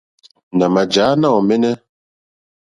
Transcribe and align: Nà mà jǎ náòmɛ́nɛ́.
Nà 0.57 0.65
mà 0.73 0.81
jǎ 0.93 1.05
náòmɛ́nɛ́. 1.21 1.73